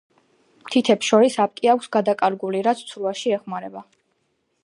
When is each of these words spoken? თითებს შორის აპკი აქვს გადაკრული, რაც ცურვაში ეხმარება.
თითებს 0.75 1.09
შორის 1.11 1.35
აპკი 1.43 1.69
აქვს 1.75 1.91
გადაკრული, 1.97 2.63
რაც 2.69 2.83
ცურვაში 2.93 3.37
ეხმარება. 3.39 3.87